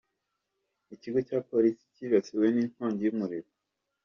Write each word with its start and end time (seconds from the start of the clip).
Ikigo 0.95 1.19
cya 1.27 1.39
Polisi 1.49 1.83
cyibasiwe 1.93 2.45
n’inkongi 2.55 3.01
y’umuriro 3.05 3.49